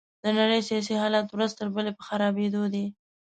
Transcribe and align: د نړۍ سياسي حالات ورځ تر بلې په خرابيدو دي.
د 0.23 0.25
نړۍ 0.39 0.61
سياسي 0.69 0.93
حالات 1.01 1.27
ورځ 1.29 1.51
تر 1.59 1.67
بلې 1.75 1.91
په 1.97 2.03
خرابيدو 2.07 2.63
دي. 2.73 2.85